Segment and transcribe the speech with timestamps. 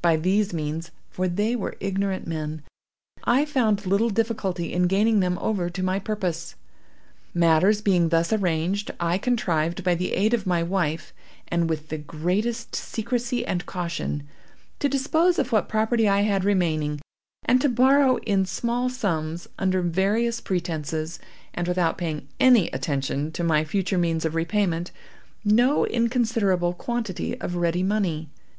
[0.00, 5.82] By these means—for they were ignorant men—I found little difficulty in gaining them over to
[5.82, 6.54] my purpose.
[7.34, 11.12] "Matters being thus arranged, I contrived, by the aid of my wife
[11.48, 14.26] and with the greatest secrecy and caution,
[14.78, 17.02] to dispose of what property I had remaining,
[17.44, 21.18] and to borrow, in small sums, under various pretences,
[21.52, 24.90] and without paying any attention to my future means of repayment,
[25.44, 28.30] no inconsiderable quantity of ready money.